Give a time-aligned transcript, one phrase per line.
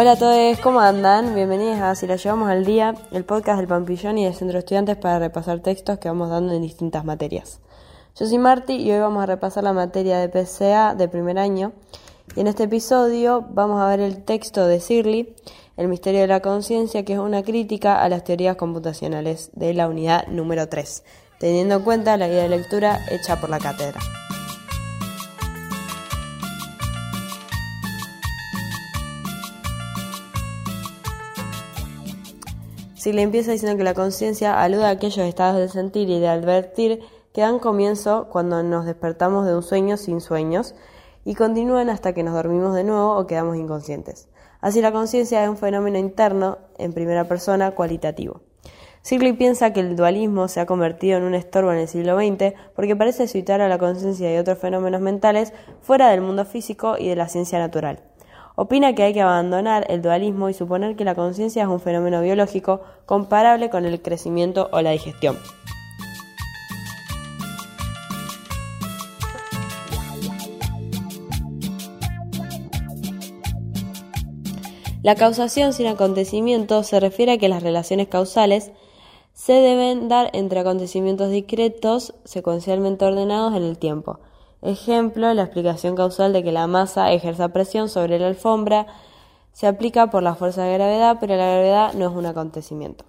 [0.00, 1.34] Hola a todos, ¿cómo andan?
[1.34, 4.60] Bienvenidos a Si la llevamos al día, el podcast del Pampillón y del Centro de
[4.60, 7.60] Estudiantes para repasar textos que vamos dando en distintas materias.
[8.18, 11.72] Yo soy Marti y hoy vamos a repasar la materia de PCA de primer año.
[12.34, 15.34] Y en este episodio vamos a ver el texto de Sirley,
[15.76, 19.86] El misterio de la conciencia, que es una crítica a las teorías computacionales de la
[19.86, 21.04] unidad número 3,
[21.38, 24.00] teniendo en cuenta la guía de lectura hecha por la cátedra.
[33.00, 36.28] Si le empieza diciendo que la conciencia alude a aquellos estados de sentir y de
[36.28, 37.00] advertir
[37.32, 40.74] que dan comienzo cuando nos despertamos de un sueño sin sueños
[41.24, 44.28] y continúan hasta que nos dormimos de nuevo o quedamos inconscientes.
[44.60, 48.42] Así la conciencia es un fenómeno interno, en primera persona, cualitativo.
[49.00, 52.52] Sigley piensa que el dualismo se ha convertido en un estorbo en el siglo XX
[52.76, 57.08] porque parece situar a la conciencia y otros fenómenos mentales fuera del mundo físico y
[57.08, 58.09] de la ciencia natural.
[58.62, 62.20] Opina que hay que abandonar el dualismo y suponer que la conciencia es un fenómeno
[62.20, 65.38] biológico comparable con el crecimiento o la digestión.
[75.02, 78.72] La causación sin acontecimiento se refiere a que las relaciones causales
[79.32, 84.20] se deben dar entre acontecimientos discretos secuencialmente ordenados en el tiempo.
[84.62, 88.86] Ejemplo, la explicación causal de que la masa ejerza presión sobre la alfombra
[89.52, 93.04] se aplica por la fuerza de gravedad, pero la gravedad no es un acontecimiento.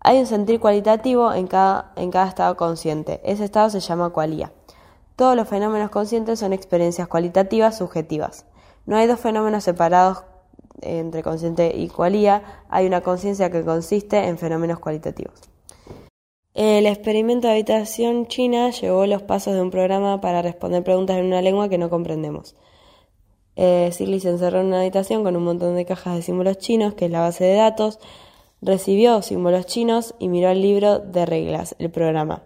[0.00, 3.20] Hay un sentir cualitativo en cada, en cada estado consciente.
[3.24, 4.52] Ese estado se llama cualía.
[5.16, 8.46] Todos los fenómenos conscientes son experiencias cualitativas subjetivas.
[8.86, 10.24] No hay dos fenómenos separados
[10.82, 15.34] entre consciente y cualía, hay una conciencia que consiste en fenómenos cualitativos.
[16.54, 21.26] El experimento de habitación china llevó los pasos de un programa para responder preguntas en
[21.26, 22.56] una lengua que no comprendemos.
[23.54, 27.04] Eh, se encerró en una habitación con un montón de cajas de símbolos chinos, que
[27.04, 28.00] es la base de datos,
[28.62, 32.42] recibió símbolos chinos y miró el libro de reglas, el programa.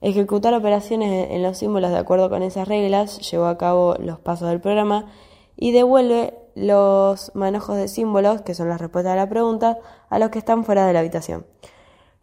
[0.00, 4.48] Ejecutar operaciones en los símbolos de acuerdo con esas reglas llevó a cabo los pasos
[4.50, 5.06] del programa
[5.56, 9.78] y devuelve los manojos de símbolos, que son las respuestas a la pregunta,
[10.10, 11.44] a los que están fuera de la habitación.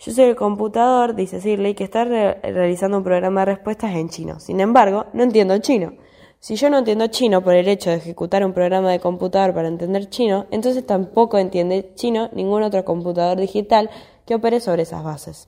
[0.05, 4.37] Yo soy el computador, dice Sirley, que está realizando un programa de respuestas en chino.
[4.41, 5.93] Sin embargo, no entiendo chino.
[6.39, 9.69] Si yo no entiendo chino por el hecho de ejecutar un programa de computador para
[9.69, 13.89] entender chino, entonces tampoco entiende chino ningún otro computador digital
[14.25, 15.47] que opere sobre esas bases.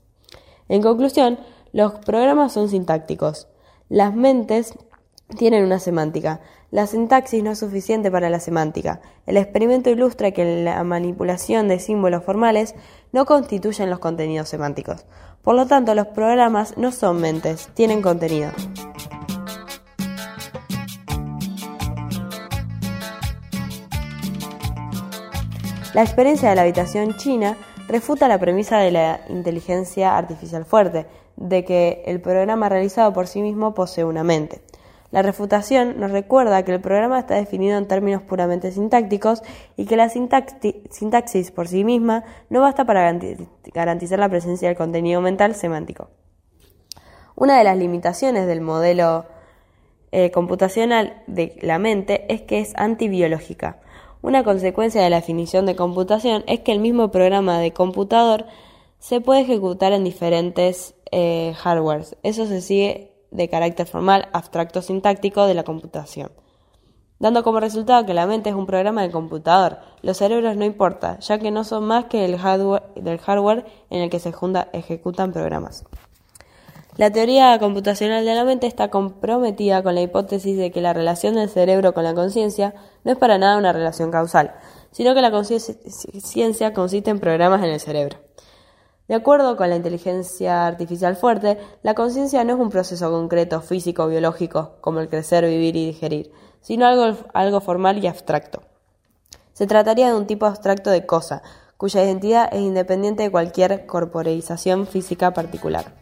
[0.69, 1.37] En conclusión,
[1.73, 3.49] los programas son sintácticos.
[3.89, 4.73] Las mentes
[5.37, 6.39] tienen una semántica.
[6.72, 9.00] La sintaxis no es suficiente para la semántica.
[9.28, 12.74] El experimento ilustra que la manipulación de símbolos formales
[13.12, 15.06] no constituyen los contenidos semánticos.
[15.44, 18.52] Por lo tanto, los programas no son mentes, tienen contenido.
[25.94, 27.56] La experiencia de la habitación china
[27.88, 31.06] refuta la premisa de la inteligencia artificial fuerte,
[31.38, 34.62] de que el programa realizado por sí mismo posee una mente.
[35.16, 39.44] La refutación nos recuerda que el programa está definido en términos puramente sintácticos
[39.78, 43.18] y que la sintaxis por sí misma no basta para
[43.74, 46.09] garantizar la presencia del contenido mental semántico.
[47.34, 49.24] Una de las limitaciones del modelo
[50.12, 53.80] eh, computacional de la mente es que es antibiológica.
[54.22, 58.47] Una consecuencia de la definición de computación es que el mismo programa de computador
[59.00, 62.18] se puede ejecutar en diferentes eh, hardwares.
[62.22, 66.31] Eso se sigue de carácter formal, abstracto sintáctico de la computación,
[67.19, 69.79] dando como resultado que la mente es un programa de computador.
[70.01, 74.01] Los cerebros no importa, ya que no son más que el hardware, del hardware en
[74.01, 74.34] el que se
[74.73, 75.85] ejecutan programas.
[76.97, 81.35] La teoría computacional de la mente está comprometida con la hipótesis de que la relación
[81.35, 82.73] del cerebro con la conciencia
[83.03, 84.56] no es para nada una relación causal,
[84.91, 88.20] sino que la conciencia consiste en programas en el cerebro.
[89.07, 94.07] De acuerdo con la inteligencia artificial fuerte, la conciencia no es un proceso concreto, físico,
[94.07, 96.31] biológico, como el crecer, vivir y digerir,
[96.61, 98.63] sino algo, algo formal y abstracto.
[99.53, 101.43] Se trataría de un tipo abstracto de cosa,
[101.78, 105.93] cuya identidad es independiente de cualquier corporeización física particular.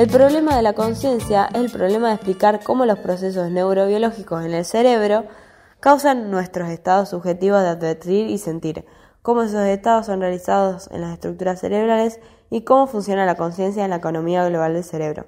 [0.00, 4.54] El problema de la conciencia es el problema de explicar cómo los procesos neurobiológicos en
[4.54, 5.24] el cerebro
[5.78, 8.86] causan nuestros estados subjetivos de advertir y sentir,
[9.20, 12.18] cómo esos estados son realizados en las estructuras cerebrales
[12.48, 15.26] y cómo funciona la conciencia en la economía global del cerebro.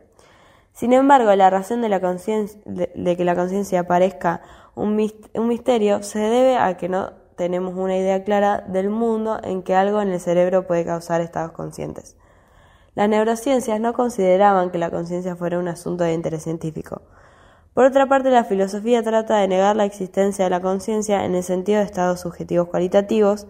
[0.72, 4.40] Sin embargo, la razón de, la de que la conciencia parezca
[4.74, 9.74] un misterio se debe a que no tenemos una idea clara del mundo en que
[9.74, 12.16] algo en el cerebro puede causar estados conscientes.
[12.94, 17.02] Las neurociencias no consideraban que la conciencia fuera un asunto de interés científico.
[17.72, 21.42] Por otra parte, la filosofía trata de negar la existencia de la conciencia en el
[21.42, 23.46] sentido de estados subjetivos cualitativos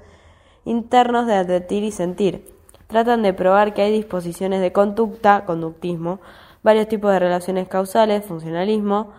[0.65, 2.55] internos de advertir y sentir.
[2.87, 6.21] Tratan de probar que hay disposiciones de conducta, conductismo,
[6.63, 9.13] varios tipos de relaciones causales, funcionalismo,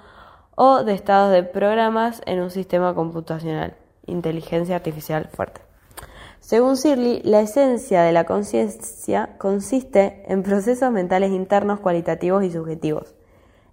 [0.56, 3.76] o de estados de programas en un sistema computacional,
[4.06, 5.73] inteligencia artificial fuerte.
[6.44, 13.16] Según Sirley, la esencia de la conciencia consiste en procesos mentales internos cualitativos y subjetivos.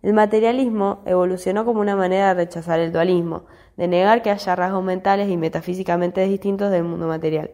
[0.03, 3.43] El materialismo evolucionó como una manera de rechazar el dualismo,
[3.77, 7.51] de negar que haya rasgos mentales y metafísicamente distintos del mundo material.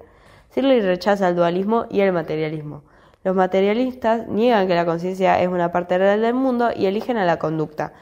[0.51, 2.83] Sirley rechaza el dualismo y el materialismo.
[3.25, 7.25] Los materialistas niegan que la conciencia es una parte real del mundo y eligen a
[7.25, 7.95] la conducta,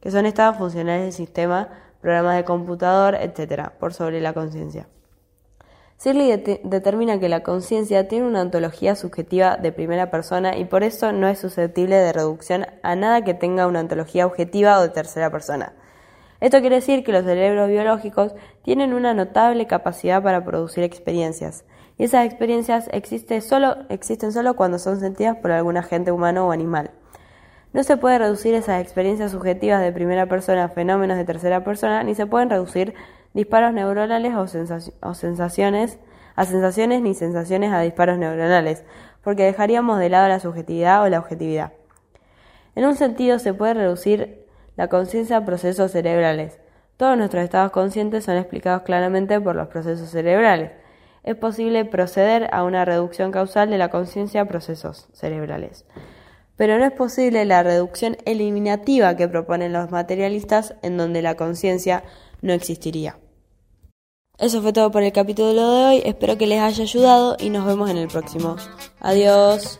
[0.00, 1.70] que son estados funcionales del sistema,
[2.00, 4.86] programas de computador, etc., por sobre la conciencia.
[6.02, 11.12] Sirley determina que la conciencia tiene una ontología subjetiva de primera persona y por eso
[11.12, 15.30] no es susceptible de reducción a nada que tenga una ontología objetiva o de tercera
[15.30, 15.74] persona.
[16.40, 18.34] Esto quiere decir que los cerebros biológicos
[18.64, 21.64] tienen una notable capacidad para producir experiencias,
[21.96, 26.90] y esas experiencias existen solo cuando son sentidas por algún agente humano o animal.
[27.72, 32.02] No se puede reducir esas experiencias subjetivas de primera persona a fenómenos de tercera persona,
[32.02, 32.92] ni se pueden reducir
[33.34, 35.98] disparos neuronales o, sensaciones
[36.34, 38.84] a sensaciones ni sensaciones a disparos neuronales,
[39.22, 41.72] porque dejaríamos de lado la subjetividad o la objetividad.
[42.74, 44.46] En un sentido, se puede reducir
[44.76, 46.58] la conciencia a procesos cerebrales.
[46.96, 50.72] Todos nuestros estados conscientes son explicados claramente por los procesos cerebrales.
[51.22, 55.84] Es posible proceder a una reducción causal de la conciencia a procesos cerebrales.
[56.56, 62.02] Pero no es posible la reducción eliminativa que proponen los materialistas en donde la conciencia
[62.40, 63.16] no existiría.
[64.42, 67.64] Eso fue todo por el capítulo de hoy, espero que les haya ayudado y nos
[67.64, 68.56] vemos en el próximo.
[68.98, 69.78] Adiós.